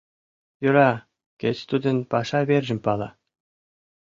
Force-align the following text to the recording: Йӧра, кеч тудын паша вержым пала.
Йӧра, 0.63 0.91
кеч 1.39 1.57
тудын 1.69 1.97
паша 2.11 2.39
вержым 2.49 2.79
пала. 2.85 3.09